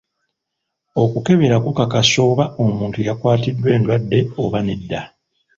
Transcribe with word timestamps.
Okukebera 1.03 1.57
kukakasa 1.63 2.17
oba 2.29 2.45
omuntu 2.63 2.99
yakwatiddwa 3.07 3.67
endwadde 3.75 4.19
oba 4.43 4.59
nedda. 4.67 5.01